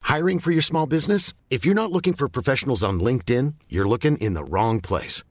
[0.02, 1.32] Hiring for your small business?
[1.50, 5.24] If you're not looking for professionals on LinkedIn, you're looking in the wrong place.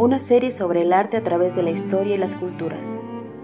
[0.00, 2.98] Una serie sobre el arte a través de la historia y las culturas.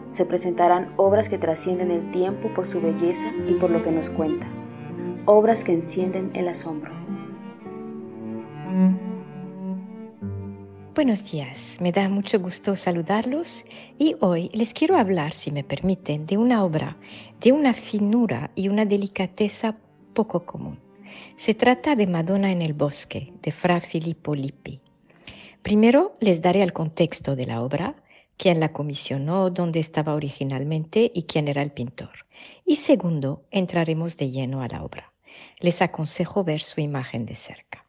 [0.09, 4.09] Se presentarán obras que trascienden el tiempo por su belleza y por lo que nos
[4.09, 4.49] cuenta.
[5.27, 6.95] Obras que encienden el asombro.
[10.95, 13.67] Buenos días, me da mucho gusto saludarlos
[13.99, 16.97] y hoy les quiero hablar, si me permiten, de una obra
[17.39, 19.77] de una finura y una delicadeza
[20.15, 20.79] poco común.
[21.37, 24.81] Se trata de Madonna en el bosque, de Fra Filippo Lippi.
[25.67, 27.97] Primero les daré el contexto de la obra,
[28.37, 32.25] quién la comisionó, dónde estaba originalmente y quién era el pintor.
[32.65, 35.13] Y segundo, entraremos de lleno a la obra.
[35.59, 37.85] Les aconsejo ver su imagen de cerca.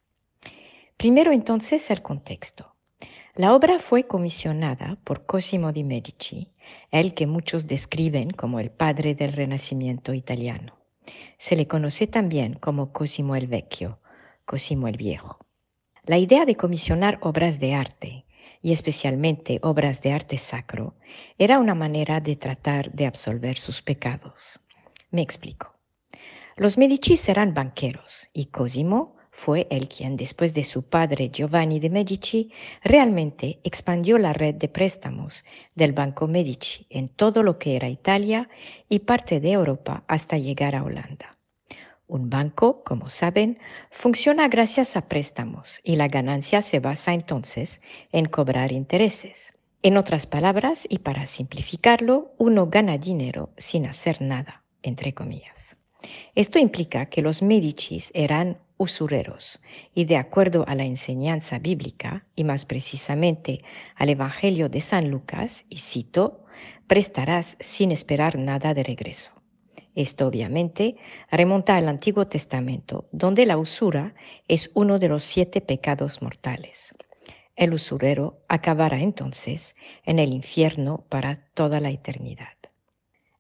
[0.97, 2.73] Primero entonces el contexto.
[3.35, 6.47] La obra fue comisionada por Cosimo di Medici,
[6.89, 10.73] el que muchos describen como el padre del Renacimiento italiano.
[11.37, 13.99] Se le conoce también como Cosimo el Vecchio,
[14.45, 15.46] Cosimo el Viejo.
[16.07, 18.25] La idea de comisionar obras de arte,
[18.61, 20.95] y especialmente obras de arte sacro,
[21.37, 24.61] era una manera de tratar de absolver sus pecados.
[25.11, 25.75] Me explico.
[26.55, 31.89] Los Medici eran banqueros y Cosimo fue el quien, después de su padre Giovanni de
[31.89, 32.53] Medici,
[32.85, 35.43] realmente expandió la red de préstamos
[35.75, 38.47] del Banco Medici en todo lo que era Italia
[38.87, 41.36] y parte de Europa hasta llegar a Holanda.
[42.07, 43.59] Un banco, como saben,
[43.91, 47.81] funciona gracias a préstamos y la ganancia se basa entonces
[48.13, 49.57] en cobrar intereses.
[49.83, 55.75] En otras palabras, y para simplificarlo, uno gana dinero sin hacer nada, entre comillas.
[56.33, 59.59] Esto implica que los Medicis eran usureros
[59.93, 63.63] y de acuerdo a la enseñanza bíblica y más precisamente
[63.95, 66.45] al Evangelio de San Lucas, y cito,
[66.87, 69.36] prestarás sin esperar nada de regreso.
[69.97, 70.95] Esto obviamente
[71.31, 74.13] remonta al Antiguo Testamento, donde la usura
[74.47, 76.93] es uno de los siete pecados mortales.
[77.55, 82.53] El usurero acabará entonces en el infierno para toda la eternidad.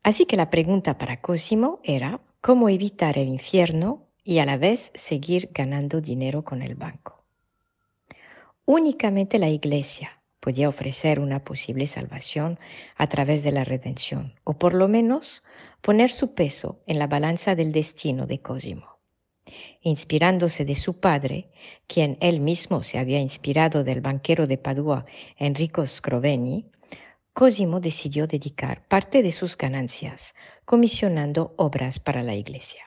[0.01, 4.91] Así que la pregunta para Cosimo era cómo evitar el infierno y a la vez
[4.95, 7.23] seguir ganando dinero con el banco.
[8.65, 10.16] Únicamente la Iglesia
[10.47, 12.57] podía ofrecer una posible salvación
[12.95, 15.43] a través de la redención, o por lo menos
[15.81, 18.97] poner su peso en la balanza del destino de Cosimo.
[19.81, 21.49] Inspirándose de su padre,
[21.85, 25.05] quien él mismo se había inspirado del banquero de Padua,
[25.35, 26.71] Enrico Scroveni,
[27.33, 32.83] Cosimo decidió dedicar parte de sus ganancias comisionando obras para la iglesia.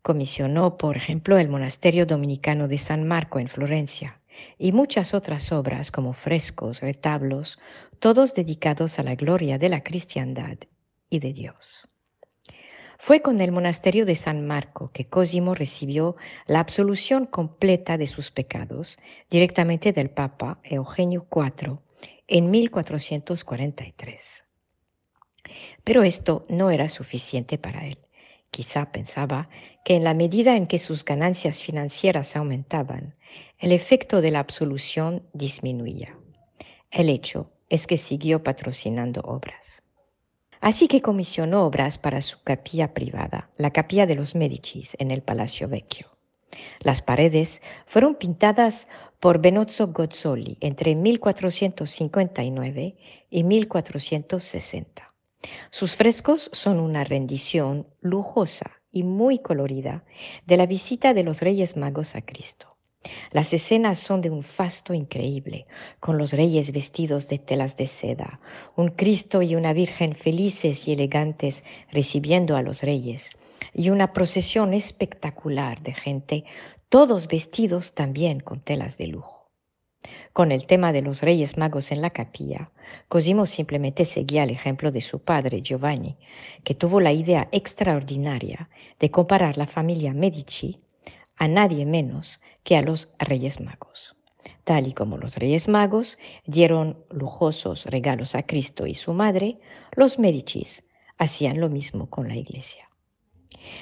[0.00, 4.18] Comisionó, por ejemplo, el monasterio dominicano de San Marco en Florencia
[4.58, 7.58] y muchas otras obras como frescos, retablos,
[7.98, 10.58] todos dedicados a la gloria de la cristiandad
[11.10, 11.88] y de Dios.
[12.98, 16.16] Fue con el monasterio de San Marco que Cosimo recibió
[16.46, 18.98] la absolución completa de sus pecados
[19.30, 21.78] directamente del Papa Eugenio IV
[22.26, 24.44] en 1443.
[25.84, 27.98] Pero esto no era suficiente para él.
[28.50, 29.48] Quizá pensaba
[29.84, 33.14] que en la medida en que sus ganancias financieras aumentaban,
[33.58, 36.18] el efecto de la absolución disminuía.
[36.90, 39.82] El hecho es que siguió patrocinando obras.
[40.60, 45.22] Así que comisionó obras para su capilla privada, la capilla de los Medicis, en el
[45.22, 46.18] Palacio Vecchio.
[46.80, 48.88] Las paredes fueron pintadas
[49.20, 52.96] por Benozzo Gozzoli entre 1459
[53.30, 55.07] y 1460.
[55.70, 60.04] Sus frescos son una rendición lujosa y muy colorida
[60.46, 62.78] de la visita de los Reyes Magos a Cristo.
[63.30, 65.66] Las escenas son de un fasto increíble,
[66.00, 68.40] con los reyes vestidos de telas de seda,
[68.76, 73.30] un Cristo y una Virgen felices y elegantes recibiendo a los reyes,
[73.72, 76.44] y una procesión espectacular de gente,
[76.88, 79.37] todos vestidos también con telas de lujo.
[80.32, 82.70] Con el tema de los Reyes Magos en la capilla,
[83.08, 86.16] Cosimo simplemente seguía el ejemplo de su padre Giovanni,
[86.64, 90.78] que tuvo la idea extraordinaria de comparar la familia Medici
[91.36, 94.16] a nadie menos que a los Reyes Magos.
[94.64, 99.58] Tal y como los Reyes Magos dieron lujosos regalos a Cristo y su madre,
[99.96, 100.84] los Medicis
[101.16, 102.87] hacían lo mismo con la iglesia.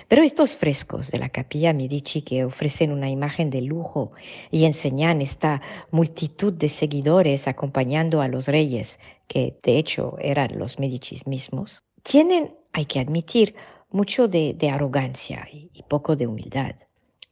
[0.08, 4.12] Pero estos frescos de la capilla Medici que ofrecen una imagen de lujo
[4.50, 5.60] y enseñan esta
[5.90, 12.54] multitud de seguidores acompañando a los reyes, que de hecho eran los Medicis mismos, tienen,
[12.72, 13.54] hay que admitir,
[13.90, 16.76] mucho de, arrogancia y poco de humildad.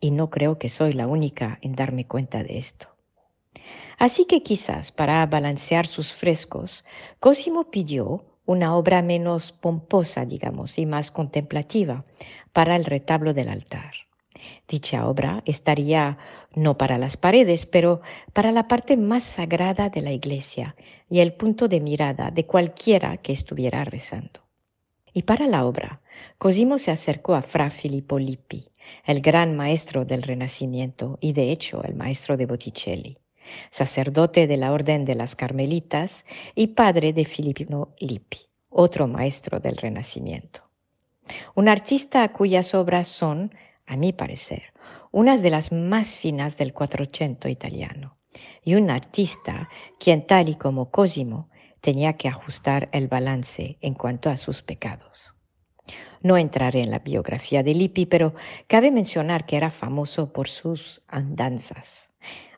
[0.01, 2.89] Y no creo que soy la única en darme cuenta de esto.
[3.99, 6.85] Así que quizás para balancear sus frescos,
[7.21, 12.05] Cosimo pidió una obra menos pomposa, digamos, y más contemplativa
[12.53, 13.93] para el retablo del altar.
[14.69, 16.19] Dicha obra estaría
[16.55, 18.01] no para las paredes, pero
[18.33, 20.77] para la parte más sagrada de la iglesia
[21.09, 24.41] y el punto de mirada de cualquiera que estuviera rezando.
[25.13, 26.01] Y para la obra,
[26.39, 28.69] Cosimo se acercó a Fra Filippo Lippi,
[29.07, 33.19] el gran maestro del Renacimiento y de hecho el maestro de Botticelli
[33.71, 36.25] sacerdote de la Orden de las Carmelitas
[36.55, 40.69] y padre de Filippino Lippi, otro maestro del Renacimiento.
[41.55, 43.55] Un artista cuyas obras son,
[43.87, 44.73] a mi parecer,
[45.11, 48.19] unas de las más finas del Quattrocento italiano,
[48.63, 49.69] y un artista
[49.99, 51.49] quien, tal y como Cosimo,
[51.81, 55.35] tenía que ajustar el balance en cuanto a sus pecados.
[56.23, 58.35] No entraré en la biografía de Lippi, pero
[58.67, 62.14] cabe mencionar que era famoso por sus andanzas.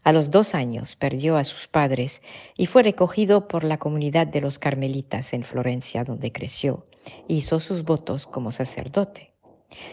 [0.06, 2.22] A los dos años perdió a sus padres
[2.56, 6.86] y fue recogido por la comunidad de los carmelitas en Florencia, donde creció.
[7.26, 9.32] Hizo sus votos como sacerdote.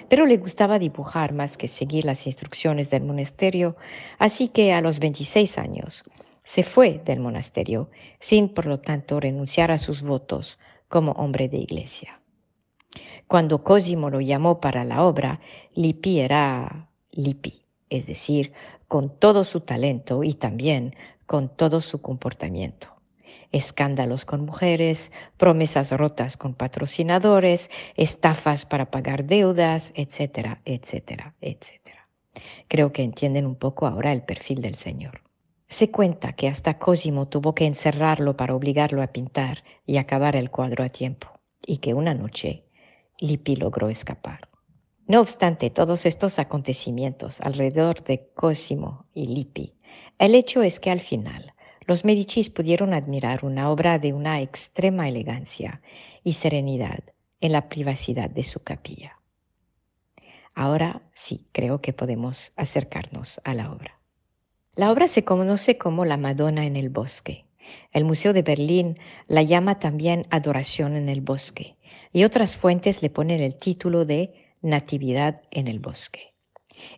[0.09, 3.75] Pero le gustaba dibujar más que seguir las instrucciones del monasterio,
[4.19, 6.03] así que a los 26 años
[6.43, 7.89] se fue del monasterio,
[8.19, 12.21] sin por lo tanto renunciar a sus votos como hombre de iglesia.
[13.25, 15.39] Cuando Cosimo lo llamó para la obra,
[15.73, 17.62] Lippi era Lippi
[17.93, 18.53] es decir,
[18.87, 20.95] con todo su talento y también
[21.25, 22.87] con todo su comportamiento.
[23.51, 32.09] Escándalos con mujeres, promesas rotas con patrocinadores, estafas para pagar deudas, etcétera, etcétera, etcétera.
[32.67, 35.21] Creo que entienden un poco ahora el perfil del Señor.
[35.67, 40.49] Se cuenta que hasta Cosimo tuvo que encerrarlo para obligarlo a pintar y acabar el
[40.49, 41.27] cuadro a tiempo,
[41.65, 42.65] y que una noche
[43.19, 44.52] Lippi logró escapar.
[45.05, 49.73] No obstante todos estos acontecimientos alrededor de Cosimo y Lippi,
[50.17, 51.53] el hecho es que al final
[51.85, 55.81] los Medicis pudieron admirar una obra de una extrema elegancia
[56.23, 56.99] y serenidad
[57.41, 59.19] en la privacidad de su capilla.
[60.55, 63.99] Ahora sí, creo que podemos acercarnos a la obra.
[64.75, 67.45] La obra se conoce como La Madonna en el Bosque.
[67.91, 68.97] El Museo de Berlín
[69.27, 71.75] la llama también Adoración en el Bosque
[72.11, 76.33] y otras fuentes le ponen el título de Natividad en el bosque.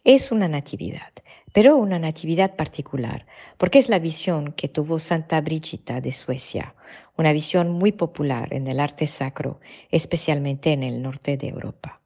[0.04, 1.12] Es una natividad,
[1.52, 3.26] pero una natividad particular,
[3.58, 6.76] porque es la visión que tuvo Santa Brigida de Suecia,
[7.18, 9.60] una visión muy popular en el arte sacro,
[9.90, 12.02] especialmente en el norte de Europa.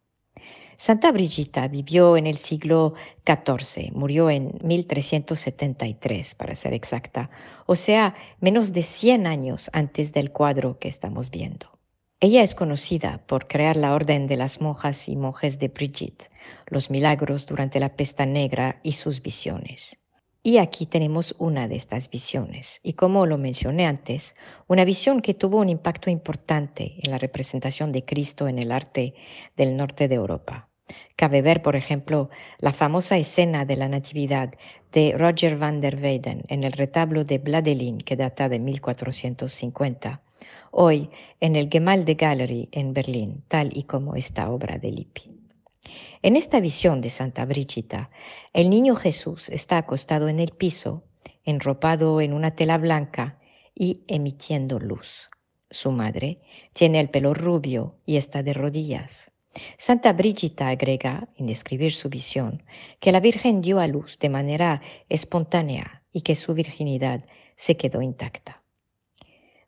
[0.78, 2.94] Santa Brigida vivió en el siglo
[3.28, 7.30] XIV, murió en 1373 para ser exacta,
[7.66, 11.79] o sea, menos de 100 años antes del cuadro que estamos viendo.
[12.22, 16.30] Ella es conocida por crear la Orden de las Monjas y Monjes de Brigitte,
[16.68, 19.98] los milagros durante la pesta negra y sus visiones.
[20.44, 24.36] Y aquí tenemos una de estas visiones, y como lo mencioné antes,
[24.68, 29.14] una visión que tuvo un impacto importante en la representación de Cristo en el arte
[29.56, 30.68] del norte de Europa.
[31.16, 34.54] Cabe ver, por ejemplo, la famosa escena de la Natividad
[34.92, 40.22] de Roger van der Weyden en el retablo de Bladelin que data de 1450
[40.72, 41.10] hoy
[41.40, 45.32] en el Gemalde Gallery en Berlín, tal y como esta obra de Lippi.
[46.22, 48.10] En esta visión de Santa Brígida,
[48.54, 51.04] el niño Jesús está acostado en el piso,
[51.46, 53.40] enropado en una tela blanca
[53.74, 55.30] y emitiendo luz.
[55.72, 56.42] Su madre
[56.74, 59.32] tiene el pelo rubio y está de rodillas.
[59.78, 62.64] Santa Brígida agrega, en describir su visión,
[63.00, 68.02] que la Virgen dio a luz de manera espontánea y que su virginidad se quedó
[68.02, 68.62] intacta.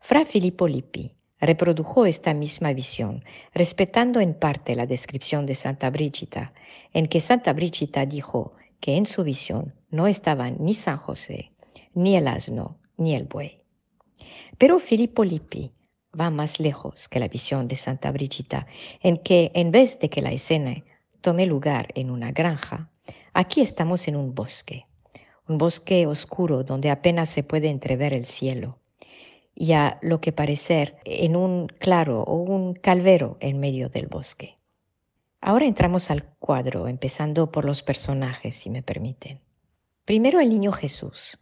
[0.02, 6.54] Fra Filippo Lippi reprodujo esta misma visión, respetando en parte la descripción de Santa Brígida,
[6.92, 11.52] en que Santa Brígida dijo que en su visión no estaban ni San José,
[11.94, 13.64] ni el asno, ni el buey.
[14.58, 15.72] Pero Filippo Lippi
[16.20, 18.68] va más lejos que la visión de Santa Brígida,
[19.02, 20.84] en que en vez de que la escena
[21.22, 22.92] tome lugar en una granja,
[23.34, 24.88] Aquí estamos en un bosque,
[25.48, 28.81] un bosque oscuro donde apenas se puede entrever el cielo
[29.62, 34.58] y a lo que parecer en un claro o un calvero en medio del bosque.
[35.40, 39.40] Ahora entramos al cuadro, empezando por los personajes, si me permiten.
[40.04, 41.40] Primero el niño Jesús.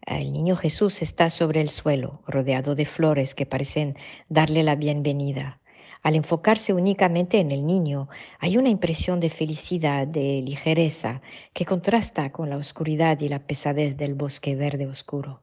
[0.00, 3.98] El niño Jesús está sobre el suelo, rodeado de flores que parecen
[4.30, 5.60] darle la bienvenida.
[6.02, 8.08] Al enfocarse únicamente en el niño,
[8.38, 11.20] hay una impresión de felicidad, de ligereza,
[11.52, 15.42] que contrasta con la oscuridad y la pesadez del bosque verde oscuro.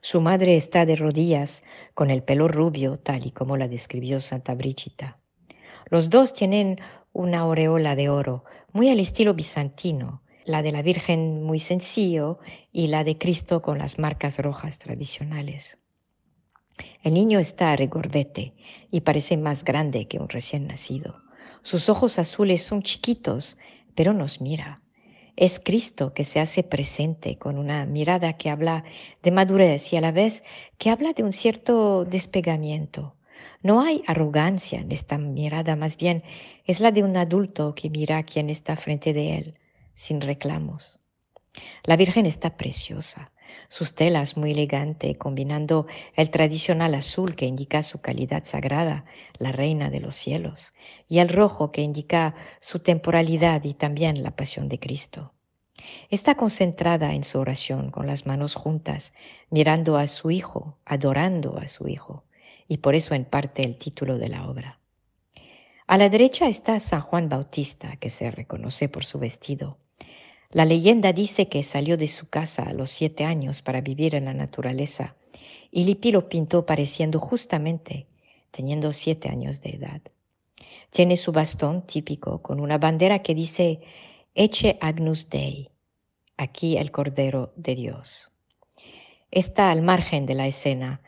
[0.00, 1.62] Su madre está de rodillas,
[1.94, 5.18] con el pelo rubio, tal y como la describió Santa Brígida.
[5.90, 6.80] Los dos tienen
[7.12, 12.38] una aureola de oro, muy al estilo bizantino, la de la Virgen muy sencillo
[12.72, 15.78] y la de Cristo con las marcas rojas tradicionales.
[17.02, 18.54] El niño está regordete
[18.90, 21.16] y parece más grande que un recién nacido.
[21.62, 23.58] Sus ojos azules son chiquitos,
[23.94, 24.80] pero nos mira.
[25.36, 28.84] Es Cristo que se hace presente con una mirada que habla
[29.22, 30.44] de madurez y a la vez
[30.78, 33.14] que habla de un cierto despegamiento.
[33.62, 36.22] No hay arrogancia en esta mirada, más bien
[36.64, 39.58] es la de un adulto que mira a quien está frente de él,
[39.94, 40.98] sin reclamos.
[41.84, 43.32] La Virgen está preciosa,
[43.68, 49.04] sus telas muy elegante, combinando el tradicional azul que indica su calidad sagrada,
[49.38, 50.72] la reina de los cielos,
[51.08, 55.32] y el rojo que indica su temporalidad y también la pasión de Cristo.
[56.10, 59.14] Está concentrada en su oración con las manos juntas,
[59.50, 62.24] mirando a su Hijo, adorando a su Hijo,
[62.68, 64.78] y por eso en parte el título de la obra.
[65.86, 69.76] A la derecha está San Juan Bautista, que se reconoce por su vestido.
[70.52, 74.24] La leyenda dice que salió de su casa a los siete años para vivir en
[74.24, 75.14] la naturaleza
[75.70, 78.08] y Lippi lo pintó pareciendo justamente
[78.50, 80.02] teniendo siete años de edad.
[80.90, 83.80] Tiene su bastón típico con una bandera que dice
[84.34, 85.70] Eche Agnus Dei,
[86.36, 88.32] aquí el Cordero de Dios.
[89.30, 91.00] Está al margen de la escena,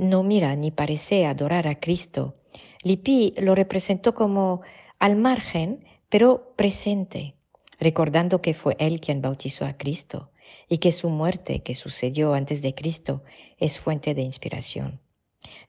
[0.00, 2.34] no mira ni parece adorar a Cristo.
[2.82, 4.62] Lippi lo representó como
[4.98, 7.36] al margen, pero presente
[7.82, 10.30] recordando que fue Él quien bautizó a Cristo
[10.68, 13.22] y que su muerte, que sucedió antes de Cristo,
[13.58, 15.00] es fuente de inspiración.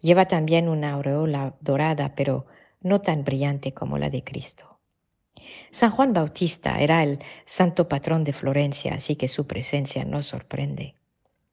[0.01, 2.45] Lleva también una aureola dorada, pero
[2.81, 4.79] no tan brillante como la de Cristo.
[5.71, 10.95] San Juan Bautista era el santo patrón de Florencia, así que su presencia nos sorprende.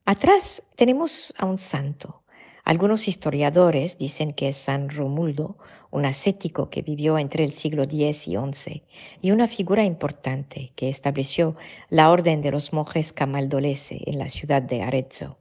[0.05, 2.20] Atrás tenemos a un santo,
[2.64, 5.57] algunos historiadores dicen que es San Romuldo,
[5.90, 8.83] un ascético que vivió entre el siglo X y XI
[9.21, 11.57] y una figura importante que estableció
[11.88, 15.38] la orden de los monjes camaldolese en la ciudad de Arezzo.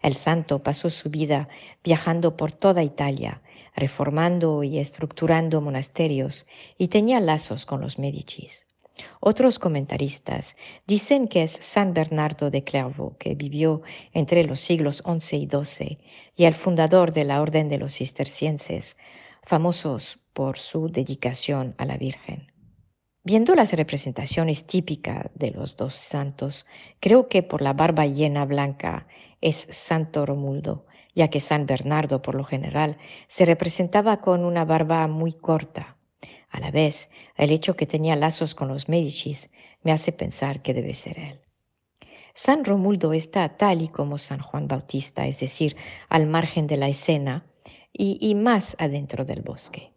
[0.00, 1.48] El santo pasó su vida
[1.84, 3.42] viajando por toda Italia,
[3.76, 8.66] reformando y estructurando monasterios y tenía lazos con los Medicis.
[9.20, 10.56] Otros comentaristas
[10.86, 13.82] dicen que es San Bernardo de Clairvaux, que vivió
[14.12, 15.98] entre los siglos XI y XII,
[16.36, 18.96] y el fundador de la Orden de los Cistercienses,
[19.42, 22.52] famosos por su dedicación a la Virgen.
[23.24, 26.66] Viendo las representaciones típicas de los dos santos,
[26.98, 29.06] creo que por la barba llena blanca
[29.40, 35.06] es Santo Romuldo, ya que San Bernardo por lo general se representaba con una barba
[35.06, 35.96] muy corta,
[36.52, 39.50] a la vez, el hecho que tenía lazos con los Medicis
[39.82, 41.40] me hace pensar que debe ser él.
[42.34, 45.76] San Romuldo está tal y como San Juan Bautista, es decir,
[46.08, 47.44] al margen de la escena
[47.92, 49.92] y, y más adentro del bosque.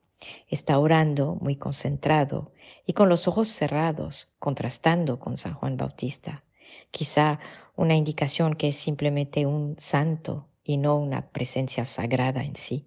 [0.47, 2.51] Está orando muy concentrado
[2.85, 6.43] y con los ojos cerrados, contrastando con San Juan Bautista.
[6.91, 7.39] Quizá
[7.75, 12.85] una indicación que es simplemente un santo y no una presencia sagrada en sí.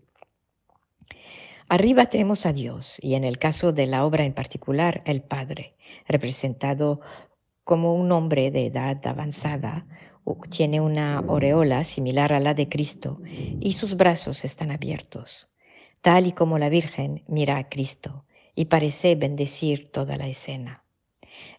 [1.70, 5.74] Arriba tenemos a Dios y en el caso de la obra en particular, el Padre,
[6.06, 7.02] representado
[7.62, 9.86] como un hombre de edad avanzada,
[10.48, 13.20] tiene una aureola similar a la de Cristo
[13.60, 15.50] y sus brazos están abiertos,
[16.00, 20.84] tal y como la Virgen mira a Cristo y parece bendecir toda la escena.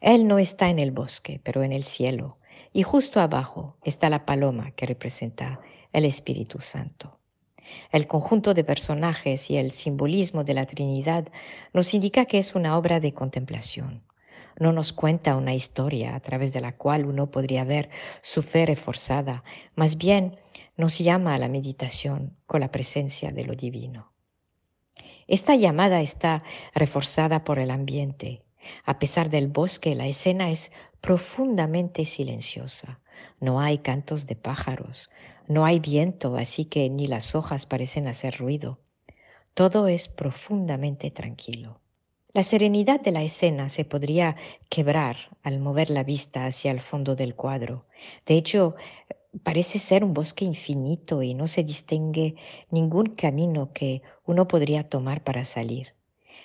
[0.01, 2.39] Él no está en el bosque, pero en el cielo,
[2.73, 5.61] y justo abajo está la paloma que representa
[5.93, 7.18] el Espíritu Santo.
[7.91, 11.27] El conjunto de personajes y el simbolismo de la Trinidad
[11.73, 14.03] nos indica que es una obra de contemplación.
[14.59, 17.89] No nos cuenta una historia a través de la cual uno podría ver
[18.21, 19.43] su fe reforzada,
[19.75, 20.37] más bien
[20.75, 24.11] nos llama a la meditación con la presencia de lo divino.
[25.27, 28.43] Esta llamada está reforzada por el ambiente.
[28.85, 30.71] A pesar del bosque, la escena es
[31.01, 32.99] profundamente silenciosa.
[33.39, 35.09] No hay cantos de pájaros,
[35.49, 38.77] no hay viento, así que ni las hojas parecen hacer ruido.
[39.55, 41.81] Todo es profundamente tranquilo.
[42.33, 44.35] La serenidad de la escena se podría
[44.69, 47.87] quebrar al mover la vista hacia el fondo del cuadro.
[48.27, 48.75] De hecho,
[49.41, 52.35] parece ser un bosque infinito y no se distingue
[52.69, 55.95] ningún camino que uno podría tomar para salir.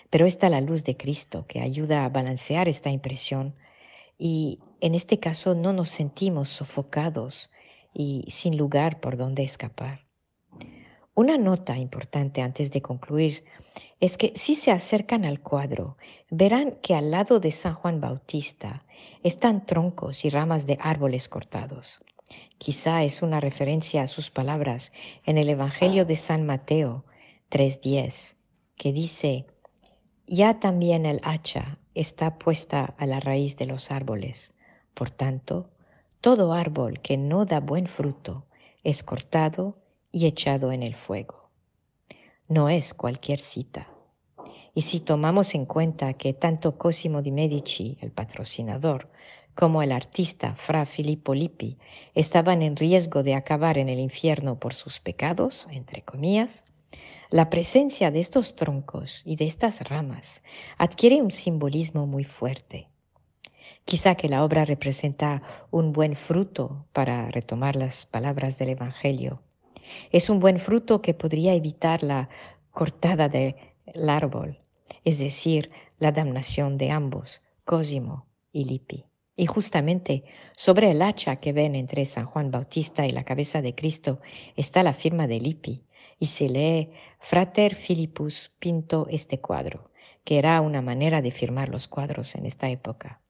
[0.09, 3.55] Pero está la luz de Cristo que ayuda a balancear esta impresión
[4.17, 7.51] y en este caso no nos sentimos sofocados
[7.95, 10.05] y sin lugar por donde escapar.
[11.15, 13.45] Una nota importante antes de concluir
[14.01, 15.97] es que si se acercan al cuadro,
[16.29, 18.85] verán que al lado de San Juan Bautista
[19.23, 22.01] están troncos y ramas de árboles cortados.
[22.59, 24.93] Quizá es una referencia a sus palabras
[25.25, 27.05] en el Evangelio de San Mateo
[27.51, 28.35] 3.10,
[28.77, 29.47] que dice,
[30.27, 34.53] ya también el hacha está puesta a la raíz de los árboles.
[34.95, 35.71] Por tanto,
[36.25, 38.47] todo árbol que no da buen fruto
[38.83, 39.77] es cortado
[40.11, 41.51] y echado en el fuego.
[42.49, 43.91] No es cualquier cita.
[44.75, 49.11] Y si tomamos en cuenta que tanto Cosimo di Medici, el patrocinador,
[49.55, 51.77] como el artista Fra Filippo Lippi
[52.15, 56.65] estaban en riesgo de acabar en el infierno por sus pecados, entre comillas,
[57.29, 60.43] la presencia de estos troncos y de estas ramas
[60.79, 62.89] adquiere un simbolismo muy fuerte.
[63.85, 69.43] Quizá que la obra representa un buen fruto, para retomar las palabras del Evangelio,
[70.11, 72.31] es un buen fruto que podría evitar la
[72.71, 73.57] cortada del
[74.09, 74.59] árbol,
[75.05, 79.05] es decir, la damnación de ambos, Cosimo y Lippi.
[79.37, 80.25] Y justamente
[80.57, 84.21] sobre el hacha que ven entre San Juan Bautista y la cabeza de Cristo
[84.57, 85.85] está la firma de Lippi
[86.19, 89.91] y se lee Frater Philippus pintó este cuadro,
[90.25, 93.21] que era una manera de firmar los cuadros en esta época.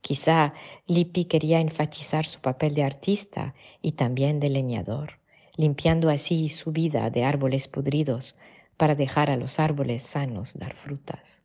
[0.00, 0.54] Quizá
[0.86, 5.20] Lippi quería enfatizar su papel de artista y también de leñador
[5.60, 8.34] limpiando así su vida de árboles pudridos
[8.78, 11.42] para dejar a los árboles sanos dar frutas.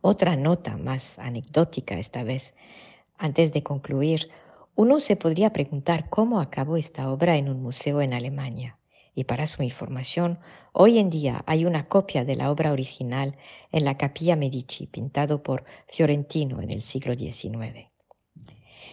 [0.00, 2.54] Otra nota más anecdótica esta vez.
[3.18, 4.30] Antes de concluir,
[4.76, 8.78] uno se podría preguntar cómo acabó esta obra en un museo en Alemania.
[9.16, 10.38] Y para su información,
[10.72, 13.36] hoy en día hay una copia de la obra original
[13.72, 17.95] en la Capilla Medici, pintado por Fiorentino en el siglo XIX.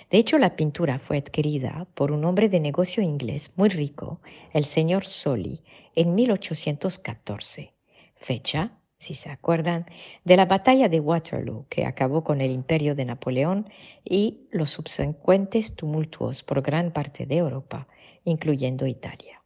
[0.09, 4.19] De hecho, la pintura fue adquirida por un hombre de negocio inglés muy rico,
[4.51, 5.61] el señor Soli,
[5.95, 7.73] en 1814,
[8.15, 9.85] fecha, si se acuerdan,
[10.23, 13.69] de la batalla de Waterloo que acabó con el imperio de Napoleón
[14.05, 17.87] y los subsecuentes tumultos por gran parte de Europa,
[18.23, 19.41] incluyendo Italia.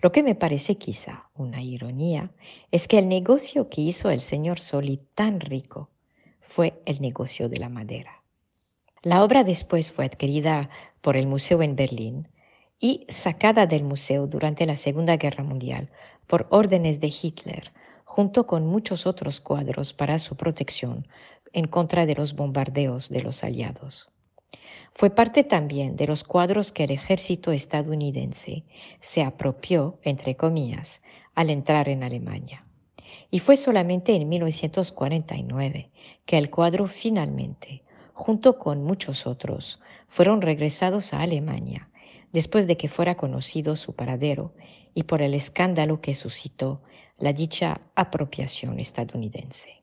[0.00, 2.30] Lo que me parece quizá una ironía
[2.70, 5.90] es que el negocio que hizo el señor Soli tan rico
[6.40, 8.21] fue el negocio de la madera.
[9.04, 12.28] La obra después fue adquirida por el museo en Berlín
[12.78, 15.90] y sacada del museo durante la Segunda Guerra Mundial
[16.28, 17.72] por órdenes de Hitler,
[18.04, 21.08] junto con muchos otros cuadros para su protección
[21.52, 24.08] en contra de los bombardeos de los aliados.
[24.92, 28.62] Fue parte también de los cuadros que el ejército estadounidense
[29.00, 31.02] se apropió, entre comillas,
[31.34, 32.64] al entrar en Alemania.
[33.32, 35.90] Y fue solamente en 1949
[36.24, 41.88] que el cuadro finalmente junto con muchos otros, fueron regresados a Alemania
[42.32, 44.54] después de que fuera conocido su paradero
[44.94, 46.82] y por el escándalo que suscitó
[47.18, 49.82] la dicha apropiación estadounidense.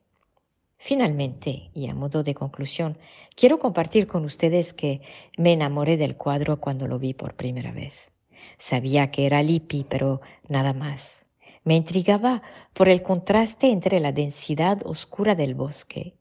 [0.77, 2.97] Finalmente, y a modo de conclusión,
[3.35, 5.01] quiero compartir con ustedes que
[5.37, 8.11] me enamoré del cuadro cuando lo vi por primera vez.
[8.57, 11.25] Sabía que era Lippi, pero nada más.
[11.65, 12.41] Me intrigaba
[12.73, 16.15] por el contraste entre la densidad oscura del bosque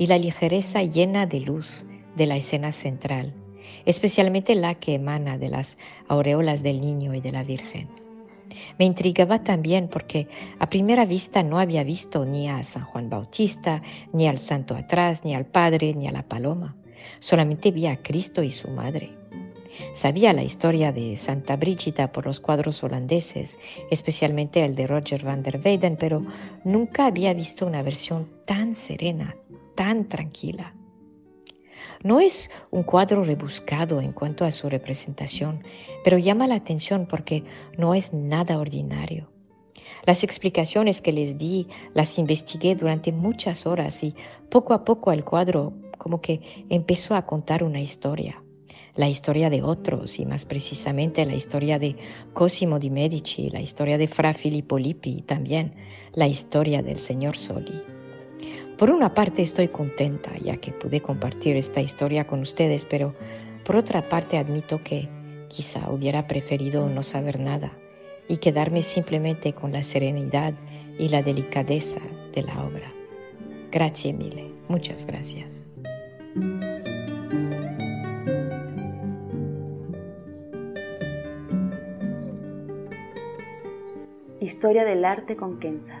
[0.00, 1.84] y la ligereza llena de luz
[2.16, 3.34] de la escena central,
[3.84, 5.76] especialmente la que emana de las
[6.08, 7.86] aureolas del niño y de la Virgen.
[8.78, 10.26] Me intrigaba también porque
[10.58, 13.82] a primera vista no había visto ni a San Juan Bautista,
[14.14, 16.74] ni al santo atrás, ni al Padre, ni a la paloma.
[17.18, 19.10] Solamente vi a Cristo y su madre.
[19.92, 23.58] Sabía la historia de Santa Brígida por los cuadros holandeses,
[23.90, 26.24] especialmente el de Roger van der Weyden, pero
[26.64, 29.36] nunca había visto una versión tan serena,
[29.80, 30.74] tan tranquila.
[32.04, 35.64] No es un cuadro rebuscado en cuanto a su representación,
[36.04, 37.44] pero llama la atención porque
[37.78, 39.30] no es nada ordinario.
[40.04, 44.14] Las explicaciones que les di las investigué durante muchas horas y
[44.50, 48.42] poco a poco el cuadro como que empezó a contar una historia,
[48.96, 51.96] la historia de otros y más precisamente la historia de
[52.34, 55.72] Cosimo di Medici, la historia de Fra Filippo Lippi y también
[56.12, 57.99] la historia del señor Soli.
[58.80, 63.14] Por una parte estoy contenta ya que pude compartir esta historia con ustedes, pero
[63.62, 65.06] por otra parte admito que
[65.48, 67.72] quizá hubiera preferido no saber nada
[68.26, 70.54] y quedarme simplemente con la serenidad
[70.98, 72.00] y la delicadeza
[72.32, 72.90] de la obra.
[73.70, 75.66] Gracias mille, muchas gracias.
[84.40, 86.00] Historia del arte con Kenza.